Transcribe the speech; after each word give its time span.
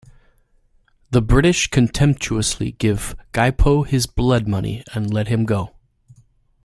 The 1.11 1.21
British 1.21 1.67
contemptuously 1.69 2.71
give 2.79 3.15
Gypo 3.33 3.85
his 3.85 4.07
blood 4.07 4.47
money 4.47 4.83
and 4.95 5.13
let 5.13 5.27
him 5.27 5.45
go. 5.45 5.75